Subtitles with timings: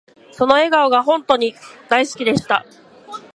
[0.31, 1.53] その笑顔が本とに
[1.87, 2.65] 大好きでした